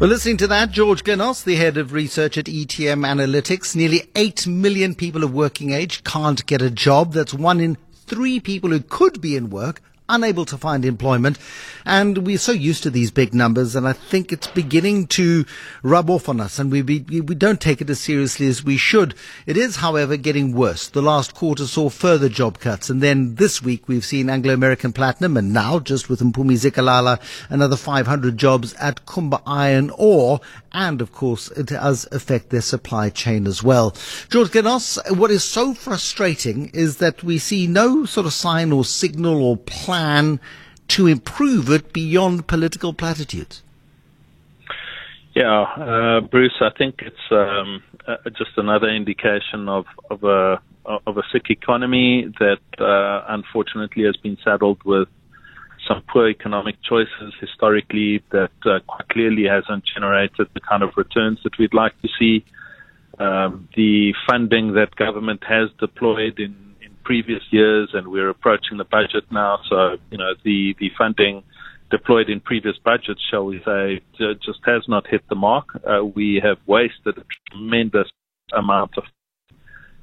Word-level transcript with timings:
Well, 0.00 0.08
listening 0.08 0.38
to 0.38 0.46
that, 0.46 0.70
George 0.70 1.04
Glynos, 1.04 1.44
the 1.44 1.56
head 1.56 1.76
of 1.76 1.92
research 1.92 2.38
at 2.38 2.46
ETM 2.46 3.04
Analytics, 3.06 3.76
nearly 3.76 4.08
8 4.16 4.46
million 4.46 4.94
people 4.94 5.22
of 5.22 5.34
working 5.34 5.72
age 5.72 6.02
can't 6.04 6.46
get 6.46 6.62
a 6.62 6.70
job. 6.70 7.12
That's 7.12 7.34
one 7.34 7.60
in 7.60 7.76
three 8.06 8.40
people 8.40 8.70
who 8.70 8.80
could 8.80 9.20
be 9.20 9.36
in 9.36 9.50
work 9.50 9.82
unable 10.10 10.44
to 10.44 10.58
find 10.58 10.84
employment. 10.84 11.38
And 11.84 12.26
we're 12.26 12.38
so 12.38 12.52
used 12.52 12.82
to 12.84 12.90
these 12.90 13.10
big 13.10 13.34
numbers, 13.34 13.74
and 13.74 13.86
I 13.86 13.92
think 13.92 14.32
it's 14.32 14.46
beginning 14.46 15.06
to 15.08 15.44
rub 15.82 16.10
off 16.10 16.28
on 16.28 16.40
us, 16.40 16.58
and 16.58 16.70
we, 16.70 16.82
we, 16.82 17.00
we 17.00 17.34
don't 17.34 17.60
take 17.60 17.80
it 17.80 17.90
as 17.90 18.00
seriously 18.00 18.46
as 18.46 18.64
we 18.64 18.76
should. 18.76 19.14
It 19.46 19.56
is, 19.56 19.76
however, 19.76 20.16
getting 20.16 20.52
worse. 20.52 20.88
The 20.88 21.02
last 21.02 21.34
quarter 21.34 21.66
saw 21.66 21.88
further 21.88 22.28
job 22.28 22.58
cuts, 22.58 22.90
and 22.90 23.02
then 23.02 23.34
this 23.36 23.62
week 23.62 23.88
we've 23.88 24.04
seen 24.04 24.30
Anglo 24.30 24.54
American 24.54 24.92
Platinum, 24.92 25.36
and 25.36 25.52
now, 25.52 25.78
just 25.78 26.08
with 26.08 26.20
Mpumi 26.20 26.54
Zikalala, 26.54 27.20
another 27.48 27.76
500 27.76 28.36
jobs 28.36 28.74
at 28.74 29.04
Kumba 29.06 29.42
Iron 29.46 29.90
Ore, 29.96 30.40
and 30.72 31.00
of 31.00 31.12
course, 31.12 31.50
it 31.52 31.66
does 31.66 32.06
affect 32.12 32.50
their 32.50 32.60
supply 32.60 33.10
chain 33.10 33.46
as 33.46 33.62
well. 33.62 33.94
George 34.28 34.50
Glynos, 34.50 35.16
what 35.16 35.30
is 35.30 35.42
so 35.42 35.74
frustrating 35.74 36.70
is 36.72 36.98
that 36.98 37.24
we 37.24 37.38
see 37.38 37.66
no 37.66 38.04
sort 38.04 38.26
of 38.26 38.32
sign 38.32 38.70
or 38.70 38.84
signal 38.84 39.42
or 39.42 39.56
plan 39.56 39.90
plan 39.90 40.40
to 40.90 41.06
improve 41.06 41.70
it 41.70 41.92
beyond 41.92 42.46
political 42.46 42.92
platitudes? 42.92 43.62
Yeah, 45.34 45.62
uh, 45.62 46.20
Bruce, 46.20 46.56
I 46.60 46.70
think 46.76 46.96
it's 47.02 47.16
um, 47.30 47.82
uh, 48.06 48.16
just 48.30 48.50
another 48.56 48.88
indication 48.88 49.68
of, 49.68 49.86
of 50.10 50.24
a 50.24 50.60
of 51.06 51.18
a 51.18 51.22
sick 51.30 51.50
economy 51.50 52.32
that 52.40 52.58
uh, 52.80 53.24
unfortunately 53.28 54.04
has 54.04 54.16
been 54.16 54.36
saddled 54.42 54.82
with 54.84 55.08
some 55.86 56.02
poor 56.08 56.28
economic 56.28 56.76
choices 56.82 57.34
historically 57.40 58.22
that 58.30 58.50
uh, 58.64 58.78
quite 58.86 59.08
clearly 59.08 59.44
hasn't 59.44 59.84
generated 59.94 60.48
the 60.54 60.60
kind 60.60 60.82
of 60.82 60.90
returns 60.96 61.38
that 61.44 61.56
we'd 61.58 61.74
like 61.74 61.92
to 62.02 62.08
see. 62.18 62.44
Um, 63.18 63.68
the 63.76 64.14
funding 64.28 64.72
that 64.74 64.96
government 64.96 65.44
has 65.44 65.68
deployed 65.78 66.38
in 66.38 66.69
previous 67.10 67.42
years, 67.50 67.88
and 67.92 68.06
we're 68.06 68.28
approaching 68.28 68.78
the 68.78 68.84
budget 68.84 69.24
now. 69.32 69.58
So, 69.68 69.96
you 70.12 70.18
know, 70.18 70.32
the, 70.44 70.76
the 70.78 70.90
funding 70.96 71.42
deployed 71.90 72.30
in 72.30 72.38
previous 72.38 72.76
budgets, 72.84 73.20
shall 73.28 73.46
we 73.46 73.60
say, 73.64 74.00
just 74.16 74.60
has 74.64 74.82
not 74.86 75.08
hit 75.08 75.22
the 75.28 75.34
mark. 75.34 75.66
Uh, 75.84 76.04
we 76.04 76.40
have 76.40 76.58
wasted 76.68 77.18
a 77.18 77.24
tremendous 77.50 78.06
amount 78.56 78.92
of 78.96 79.02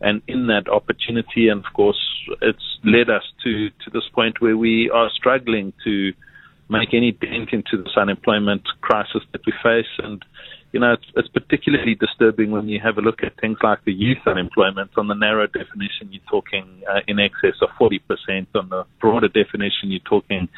and 0.00 0.22
in 0.28 0.46
that 0.46 0.66
opportunity, 0.66 1.48
and 1.48 1.62
of 1.64 1.70
course, 1.74 2.00
it's 2.40 2.78
led 2.84 3.10
us 3.10 3.22
to, 3.44 3.68
to 3.68 3.90
this 3.92 4.08
point 4.14 4.40
where 4.40 4.56
we 4.56 4.90
are 4.92 5.10
struggling 5.14 5.74
to 5.84 6.12
make 6.68 6.94
any 6.94 7.12
dent 7.12 7.50
into 7.52 7.82
this 7.82 7.96
unemployment 7.96 8.62
crisis 8.80 9.22
that 9.32 9.44
we 9.46 9.52
face. 9.62 9.90
And 9.98 10.24
you 10.72 10.80
know, 10.80 10.92
it's, 10.94 11.06
it's 11.16 11.28
particularly 11.28 11.94
disturbing 11.94 12.50
when 12.50 12.68
you 12.68 12.80
have 12.82 12.98
a 12.98 13.00
look 13.00 13.22
at 13.22 13.38
things 13.40 13.58
like 13.62 13.84
the 13.84 13.92
youth 13.92 14.18
unemployment. 14.26 14.90
On 14.96 15.06
the 15.06 15.14
narrow 15.14 15.46
definition, 15.46 16.10
you're 16.10 16.22
talking 16.28 16.82
uh, 16.90 17.00
in 17.06 17.20
excess 17.20 17.54
of 17.62 17.68
40%. 17.80 18.00
On 18.54 18.68
the 18.68 18.84
broader 19.00 19.28
definition, 19.28 19.92
you're 19.92 20.00
talking 20.00 20.48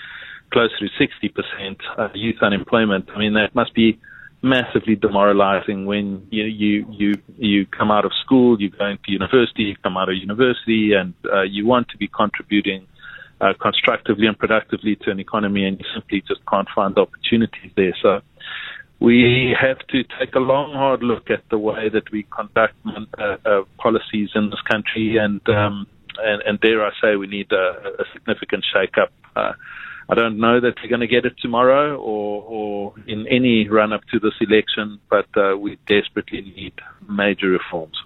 closer 0.52 0.74
to 0.78 0.88
60% 0.88 1.77
uh, 1.98 2.08
youth 2.14 2.36
unemployment. 2.40 3.10
I 3.14 3.18
mean, 3.18 3.34
that 3.34 3.54
must 3.54 3.74
be 3.74 3.98
massively 4.42 4.94
demoralizing 4.94 5.86
when 5.86 6.27
you 6.30 6.44
you 6.44 6.86
you 6.90 7.14
you 7.36 7.66
come 7.66 7.90
out 7.90 8.04
of 8.04 8.12
school, 8.24 8.60
you 8.60 8.70
go 8.70 8.86
into 8.86 9.10
university, 9.10 9.64
you 9.64 9.77
come 9.82 9.96
out 9.96 10.08
of 10.08 10.16
university, 10.16 10.92
and 10.92 11.14
uh, 11.32 11.42
you 11.42 11.66
want 11.66 11.88
to 11.88 11.96
be 11.96 12.08
contributing 12.08 12.86
uh, 13.41 13.53
constructively 13.61 14.27
and 14.27 14.39
productively 14.39 14.97
to 14.97 15.11
an 15.11 15.20
economy, 15.20 15.65
and 15.65 15.79
you 15.79 15.87
simply 15.95 16.23
just 16.27 16.41
can't 16.47 16.69
find 16.75 16.95
the 16.95 17.03
opportunities 17.03 17.70
there. 17.77 17.95
So 18.03 18.20
we 19.01 19.55
have 19.61 19.79
to 19.89 20.03
take 20.19 20.34
a 20.34 20.39
long, 20.39 20.73
hard 20.73 21.03
look 21.03 21.31
at 21.31 21.42
the 21.51 21.59
way 21.59 21.89
that 21.89 22.11
we 22.11 22.25
conduct 22.25 22.75
uh, 22.87 23.37
uh, 23.45 23.62
policies 23.79 24.31
in 24.34 24.51
this 24.51 24.61
country, 24.62 25.19
and, 25.19 25.47
um, 25.48 25.87
and 26.19 26.42
and 26.47 26.61
dare 26.61 26.84
I 26.84 26.91
say, 27.02 27.17
we 27.17 27.27
need 27.27 27.52
a, 27.52 28.02
a 28.02 28.05
significant 28.13 28.64
shake-up. 28.73 29.13
Uh, 29.35 29.52
I 30.08 30.14
don't 30.14 30.39
know 30.39 30.61
that 30.61 30.75
we're 30.80 30.89
going 30.89 31.01
to 31.01 31.08
get 31.08 31.27
it 31.27 31.35
tomorrow 31.42 31.96
or, 31.96 32.42
or 32.42 32.95
in 33.08 33.27
any 33.27 33.69
run-up 33.69 34.02
to 34.13 34.20
this 34.20 34.35
election, 34.41 35.01
but 35.11 35.27
uh, 35.36 35.57
we 35.58 35.79
desperately 35.86 36.42
need 36.42 36.75
major 37.08 37.48
reforms. 37.48 37.96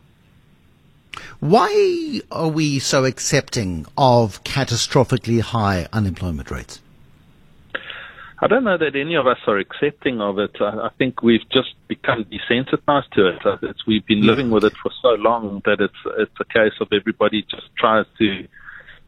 Why 1.40 2.20
are 2.30 2.48
we 2.48 2.78
so 2.78 3.04
accepting 3.04 3.86
of 3.96 4.42
catastrophically 4.44 5.40
high 5.40 5.86
unemployment 5.92 6.50
rates? 6.50 6.80
I 8.42 8.46
don't 8.46 8.64
know 8.64 8.78
that 8.78 8.96
any 8.96 9.16
of 9.16 9.26
us 9.26 9.36
are 9.46 9.58
accepting 9.58 10.20
of 10.22 10.38
it. 10.38 10.56
I, 10.60 10.86
I 10.86 10.90
think 10.96 11.22
we've 11.22 11.46
just 11.52 11.74
become 11.88 12.24
desensitized 12.24 13.10
to 13.12 13.28
it. 13.28 13.42
It's, 13.62 13.86
we've 13.86 14.06
been 14.06 14.22
living 14.22 14.50
with 14.50 14.64
it 14.64 14.72
for 14.82 14.90
so 15.02 15.10
long 15.10 15.60
that 15.66 15.80
it's 15.80 15.94
it's 16.18 16.32
a 16.40 16.44
case 16.44 16.72
of 16.80 16.88
everybody 16.92 17.42
just 17.42 17.68
tries 17.76 18.06
to 18.18 18.48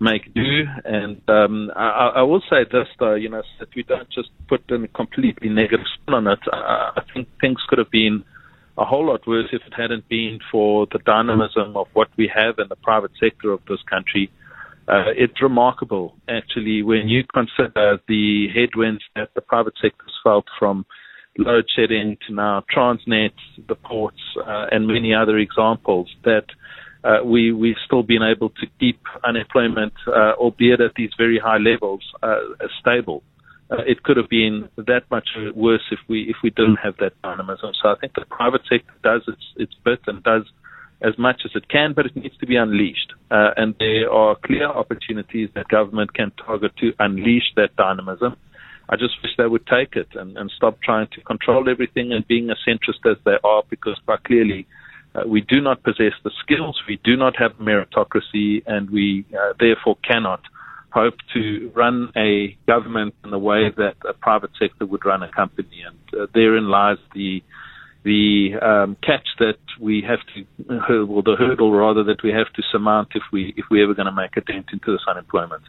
make 0.00 0.34
do. 0.34 0.64
And 0.84 1.22
um, 1.28 1.70
I, 1.74 2.12
I 2.16 2.22
will 2.22 2.42
say 2.50 2.64
this, 2.70 2.88
though, 2.98 3.14
you 3.14 3.30
know, 3.30 3.42
that 3.58 3.74
we 3.74 3.84
don't 3.84 4.10
just 4.10 4.28
put 4.48 4.70
a 4.70 4.86
completely 4.88 5.48
negative 5.48 5.86
spin 5.94 6.14
on 6.14 6.26
it. 6.26 6.40
I, 6.52 6.92
I 6.96 7.02
think 7.14 7.28
things 7.40 7.58
could 7.68 7.78
have 7.78 7.90
been 7.90 8.24
a 8.78 8.84
whole 8.84 9.06
lot 9.06 9.26
worse 9.26 9.48
if 9.52 9.62
it 9.66 9.74
hadn't 9.76 10.08
been 10.08 10.38
for 10.50 10.86
the 10.92 10.98
dynamism 11.00 11.76
of 11.76 11.86
what 11.92 12.08
we 12.16 12.30
have 12.34 12.58
in 12.58 12.68
the 12.68 12.76
private 12.76 13.12
sector 13.20 13.52
of 13.52 13.60
this 13.68 13.80
country. 13.88 14.30
Uh, 14.88 15.12
it's 15.16 15.40
remarkable, 15.40 16.16
actually, 16.28 16.82
when 16.82 17.08
you 17.08 17.22
consider 17.32 17.98
the 18.08 18.48
headwinds 18.54 19.02
that 19.14 19.30
the 19.34 19.40
private 19.40 19.74
sector 19.80 20.02
has 20.04 20.14
felt 20.24 20.44
from 20.58 20.84
load 21.38 21.64
shedding 21.74 22.16
to 22.26 22.34
now 22.34 22.64
Transnet, 22.74 23.32
the 23.68 23.74
ports, 23.74 24.20
uh, 24.44 24.66
and 24.70 24.86
many 24.86 25.14
other 25.14 25.38
examples 25.38 26.10
that 26.24 26.46
uh, 27.04 27.18
we, 27.24 27.52
we've 27.52 27.76
still 27.84 28.02
been 28.02 28.22
able 28.22 28.50
to 28.50 28.66
keep 28.78 29.00
unemployment, 29.24 29.92
uh, 30.06 30.32
albeit 30.38 30.80
at 30.80 30.94
these 30.96 31.10
very 31.16 31.38
high 31.38 31.58
levels, 31.58 32.02
uh, 32.22 32.36
stable. 32.80 33.22
Uh, 33.72 33.82
it 33.86 34.02
could 34.02 34.18
have 34.18 34.28
been 34.28 34.68
that 34.76 35.04
much 35.10 35.28
worse 35.54 35.86
if 35.90 35.98
we 36.06 36.18
if 36.28 36.36
we 36.44 36.50
didn't 36.50 36.80
have 36.86 36.96
that 36.98 37.14
dynamism. 37.22 37.70
So 37.80 37.88
I 37.88 37.94
think 38.00 38.12
the 38.14 38.26
private 38.26 38.60
sector 38.68 38.92
does 39.02 39.22
its 39.26 39.44
its 39.56 39.74
bit 39.82 40.00
and 40.06 40.22
does 40.22 40.44
as 41.00 41.16
much 41.18 41.40
as 41.46 41.52
it 41.54 41.68
can, 41.68 41.94
but 41.94 42.06
it 42.06 42.14
needs 42.14 42.36
to 42.38 42.46
be 42.46 42.56
unleashed. 42.56 43.12
Uh, 43.30 43.50
and 43.56 43.74
there 43.78 44.12
are 44.12 44.36
clear 44.36 44.68
opportunities 44.68 45.48
that 45.54 45.68
government 45.68 46.12
can 46.14 46.30
target 46.44 46.72
to 46.76 46.92
unleash 46.98 47.48
that 47.56 47.74
dynamism. 47.76 48.36
I 48.88 48.96
just 48.96 49.14
wish 49.22 49.32
they 49.38 49.46
would 49.46 49.66
take 49.66 49.96
it 49.96 50.08
and, 50.14 50.36
and 50.36 50.52
stop 50.54 50.80
trying 50.82 51.08
to 51.14 51.20
control 51.22 51.68
everything 51.68 52.12
and 52.12 52.26
being 52.28 52.50
as 52.50 52.58
centrist 52.68 53.10
as 53.10 53.16
they 53.24 53.38
are, 53.42 53.62
because 53.70 53.98
quite 54.04 54.22
clearly 54.24 54.66
uh, 55.14 55.22
we 55.26 55.40
do 55.40 55.60
not 55.60 55.82
possess 55.82 56.12
the 56.24 56.30
skills, 56.42 56.80
we 56.86 57.00
do 57.02 57.16
not 57.16 57.34
have 57.36 57.52
meritocracy, 57.52 58.62
and 58.66 58.90
we 58.90 59.24
uh, 59.34 59.54
therefore 59.58 59.96
cannot 60.04 60.42
hope 60.92 61.14
to 61.34 61.72
run 61.74 62.12
a 62.16 62.56
government 62.66 63.14
in 63.24 63.30
the 63.30 63.38
way 63.38 63.70
that 63.76 63.94
a 64.08 64.12
private 64.12 64.50
sector 64.58 64.86
would 64.86 65.04
run 65.04 65.22
a 65.22 65.30
company. 65.30 65.82
And 65.86 66.22
uh, 66.22 66.26
therein 66.34 66.68
lies 66.68 66.98
the 67.14 67.42
the 68.04 68.54
um, 68.60 68.96
catch 69.00 69.28
that 69.38 69.58
we 69.80 70.04
have 70.06 70.18
to, 70.34 71.06
or 71.06 71.22
the 71.22 71.36
hurdle 71.38 71.72
rather 71.72 72.02
that 72.02 72.22
we 72.24 72.30
have 72.30 72.52
to 72.54 72.62
surmount 72.72 73.10
if 73.14 73.22
we 73.32 73.54
if 73.56 73.66
we're 73.70 73.84
ever 73.84 73.94
going 73.94 74.06
to 74.06 74.12
make 74.12 74.36
a 74.36 74.40
dent 74.40 74.66
into 74.72 74.92
this 74.92 75.02
unemployment. 75.08 75.62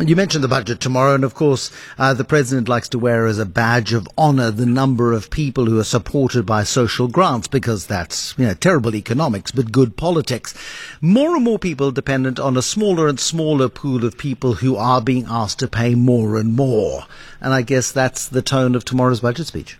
You 0.00 0.14
mentioned 0.14 0.44
the 0.44 0.48
budget 0.48 0.78
tomorrow, 0.78 1.14
and 1.14 1.24
of 1.24 1.34
course, 1.34 1.72
uh, 1.98 2.14
the 2.14 2.22
president 2.22 2.68
likes 2.68 2.88
to 2.90 2.98
wear 2.98 3.26
as 3.26 3.38
a 3.38 3.44
badge 3.44 3.92
of 3.92 4.08
honour 4.16 4.52
the 4.52 4.64
number 4.64 5.12
of 5.12 5.28
people 5.28 5.66
who 5.66 5.78
are 5.80 5.84
supported 5.84 6.46
by 6.46 6.62
social 6.62 7.08
grants 7.08 7.48
because 7.48 7.86
that's 7.86 8.32
you 8.38 8.46
know, 8.46 8.54
terrible 8.54 8.94
economics, 8.94 9.50
but 9.50 9.72
good 9.72 9.96
politics. 9.96 10.54
More 11.00 11.34
and 11.34 11.44
more 11.44 11.58
people 11.58 11.90
dependent 11.90 12.38
on 12.38 12.56
a 12.56 12.62
smaller 12.62 13.08
and 13.08 13.18
smaller 13.18 13.68
pool 13.68 14.04
of 14.04 14.16
people 14.16 14.54
who 14.54 14.76
are 14.76 15.02
being 15.02 15.26
asked 15.28 15.58
to 15.58 15.68
pay 15.68 15.96
more 15.96 16.36
and 16.36 16.54
more, 16.54 17.04
and 17.40 17.52
I 17.52 17.62
guess 17.62 17.90
that's 17.90 18.28
the 18.28 18.40
tone 18.40 18.76
of 18.76 18.84
tomorrow's 18.84 19.20
budget 19.20 19.48
speech. 19.48 19.78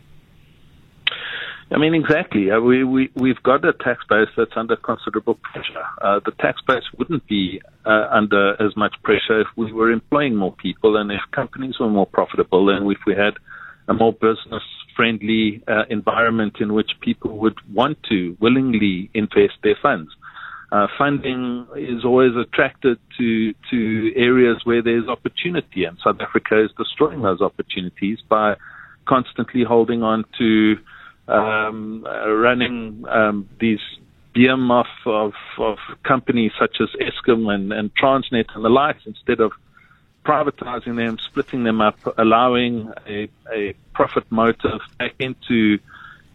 I 1.71 1.77
mean, 1.77 1.95
exactly. 1.95 2.51
Uh, 2.51 2.61
we, 2.61 2.83
we, 2.83 3.11
we've 3.15 3.43
got 3.43 3.65
a 3.65 3.73
tax 3.75 4.01
base 4.09 4.29
that's 4.37 4.53
under 4.57 4.77
considerable 4.77 5.35
pressure. 5.35 5.85
Uh, 6.01 6.21
the 6.25 6.33
tax 6.41 6.61
base 6.67 6.85
wouldn't 6.97 7.27
be 7.27 7.61
uh, 7.85 8.09
under 8.11 8.53
as 8.63 8.75
much 8.77 8.95
pressure 9.03 9.43
if 9.43 9.49
we 9.57 9.71
were 9.73 9.91
employing 9.91 10.35
more 10.35 10.53
people 10.53 10.97
and 10.97 11.13
if 11.13 11.21
companies 11.33 11.75
were 11.79 11.91
more 11.91 12.07
profitable 12.07 12.71
and 12.71 12.91
if 12.91 12.99
we 13.07 13.15
had 13.15 13.35
a 13.89 13.95
more 13.95 14.13
business 14.13 14.63
friendly 14.97 15.63
uh, 15.69 15.85
environment 15.91 16.57
in 16.61 16.73
which 16.73 16.91
people 17.01 17.39
would 17.39 17.59
want 17.73 17.99
to 18.09 18.37
willingly 18.41 19.11
invest 19.15 19.55
their 19.63 19.77
funds. 19.83 20.11
Uh, 20.71 20.87
funding 20.99 21.67
is 21.77 22.05
always 22.05 22.33
attracted 22.37 22.99
to 23.17 23.55
to 23.71 24.13
areas 24.15 24.59
where 24.65 24.83
there's 24.83 25.09
opportunity, 25.09 25.85
and 25.85 25.97
South 26.05 26.21
Africa 26.21 26.63
is 26.63 26.71
destroying 26.77 27.23
those 27.23 27.41
opportunities 27.41 28.19
by 28.29 28.55
constantly 29.07 29.65
holding 29.65 30.03
on 30.03 30.25
to 30.37 30.77
um, 31.29 32.05
running 32.05 33.05
um, 33.09 33.49
these 33.61 33.81
behemoth 34.35 34.87
of, 35.07 35.33
of 35.59 35.79
companies 36.05 36.53
such 36.59 36.77
as 36.81 36.89
Eskom 37.01 37.53
and, 37.53 37.73
and 37.73 37.91
Transnet 37.95 38.47
and 38.55 38.65
the 38.65 38.69
likes 38.69 39.03
instead 39.07 39.41
of 39.41 39.53
privatizing 40.25 40.97
them, 40.97 41.19
splitting 41.31 41.65
them 41.65 41.81
up, 41.81 41.99
allowing 42.19 42.93
a, 43.07 43.29
a 43.53 43.75
profit 43.95 44.25
motive 44.31 44.81
back 44.99 45.15
into 45.19 45.79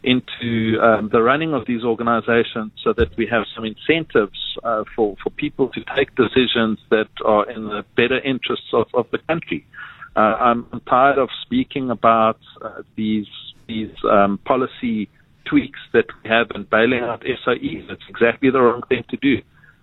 into 0.03 0.77
um, 0.81 1.07
the 1.13 1.21
running 1.21 1.53
of 1.53 1.65
these 1.65 1.81
organizations 1.83 2.73
so 2.83 2.91
that 2.91 3.15
we 3.15 3.25
have 3.25 3.45
some 3.55 3.63
incentives 3.63 4.57
uh, 4.61 4.83
for, 4.93 5.15
for 5.23 5.29
people 5.29 5.69
to 5.69 5.81
take 5.95 6.13
decisions 6.15 6.77
that 6.89 7.07
are 7.23 7.49
in 7.49 7.63
the 7.69 7.85
better 7.95 8.19
interests 8.19 8.67
of, 8.73 8.85
of 8.93 9.09
the 9.11 9.17
country. 9.19 9.65
Uh, 10.13 10.19
I'm, 10.19 10.67
I'm 10.73 10.81
tired 10.81 11.17
of 11.17 11.29
speaking 11.43 11.89
about 11.89 12.39
uh, 12.61 12.81
these 12.97 13.27
these 13.67 13.91
um, 14.09 14.39
policy 14.45 15.09
tweaks 15.45 15.79
that 15.93 16.05
we 16.23 16.29
have 16.29 16.47
and 16.53 16.69
bailing 16.69 17.01
out 17.01 17.21
SOEs. 17.21 17.89
It's 17.89 18.03
exactly 18.09 18.49
the 18.49 18.61
wrong 18.61 18.81
thing 18.89 19.03
to 19.09 19.17
do. 19.17 19.41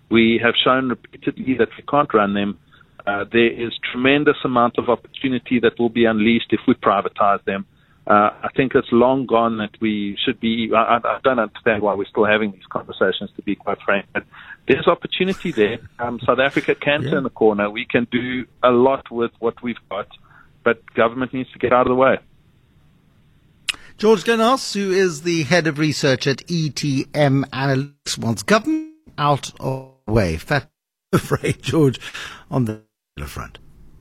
We 0.09 0.39
have 0.43 0.53
shown 0.61 0.89
repeatedly 0.89 1.55
that 1.59 1.69
we 1.77 1.83
can't 1.89 2.13
run 2.13 2.33
them. 2.33 2.59
Uh, 3.05 3.25
there 3.31 3.51
is 3.51 3.71
tremendous 3.91 4.37
amount 4.43 4.77
of 4.77 4.89
opportunity 4.89 5.59
that 5.59 5.79
will 5.79 5.89
be 5.89 6.05
unleashed 6.05 6.51
if 6.51 6.59
we 6.67 6.73
privatize 6.75 7.43
them. 7.45 7.65
Uh, 8.07 8.31
I 8.43 8.49
think 8.55 8.73
it's 8.73 8.87
long 8.91 9.25
gone 9.27 9.57
that 9.59 9.71
we 9.79 10.17
should 10.25 10.39
be. 10.39 10.71
I, 10.75 10.97
I, 10.97 11.19
don't 11.23 11.39
understand 11.39 11.83
why 11.83 11.93
we're 11.93 12.05
still 12.05 12.25
having 12.25 12.51
these 12.51 12.65
conversations, 12.69 13.29
to 13.35 13.43
be 13.43 13.55
quite 13.55 13.77
frank. 13.85 14.07
But 14.11 14.25
there's 14.67 14.87
opportunity 14.87 15.51
there. 15.51 15.79
Um, 15.99 16.19
South 16.25 16.39
Africa 16.39 16.73
can 16.73 17.03
yeah. 17.03 17.11
turn 17.11 17.23
the 17.23 17.29
corner. 17.29 17.69
We 17.69 17.85
can 17.85 18.07
do 18.11 18.45
a 18.63 18.71
lot 18.71 19.11
with 19.11 19.31
what 19.39 19.61
we've 19.61 19.77
got, 19.89 20.07
but 20.63 20.81
government 20.95 21.31
needs 21.33 21.51
to 21.53 21.59
get 21.59 21.73
out 21.73 21.81
of 21.81 21.89
the 21.89 21.95
way. 21.95 22.17
George 24.01 24.23
Glynos, 24.23 24.73
who 24.73 24.89
is 24.89 25.21
the 25.21 25.43
head 25.43 25.67
of 25.67 25.77
research 25.77 26.25
at 26.25 26.37
ETM 26.47 27.45
Analytics, 27.51 28.17
wants 28.17 28.41
government 28.41 28.95
out 29.19 29.51
of 29.59 29.93
the 30.07 30.11
way. 30.11 30.39
Afraid, 31.13 31.61
George, 31.61 31.99
on 32.49 32.65
the 32.65 32.81
front. 33.27 33.59